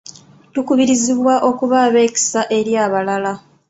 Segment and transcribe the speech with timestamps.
[0.53, 3.33] Tukubirizibwa okuba ab'ekisa eri abalala.